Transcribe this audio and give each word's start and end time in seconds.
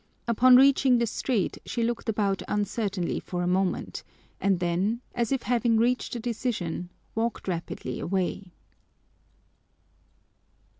Upon 0.27 0.55
reaching 0.55 0.97
the 0.97 1.05
street 1.05 1.59
she 1.63 1.83
looked 1.83 2.09
about 2.09 2.41
uncertainly 2.47 3.19
for 3.19 3.43
a 3.43 3.47
moment 3.47 4.03
and 4.39 4.59
then, 4.59 4.99
as 5.13 5.31
if 5.31 5.43
having 5.43 5.77
reached 5.77 6.15
a 6.15 6.19
decision, 6.19 6.89
walked 7.13 7.47
rapidly 7.47 7.99
away. 7.99 8.51